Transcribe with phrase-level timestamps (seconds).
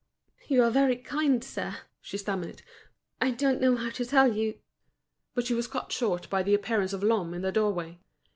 [0.47, 2.63] "You are very kind, sir," she stammered.
[3.21, 4.57] "I don't know how to tell you—"
[5.35, 7.99] But she was cut short by the appearance of Lhomme in the doorway.